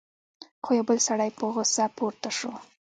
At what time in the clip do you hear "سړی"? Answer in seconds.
1.07-1.29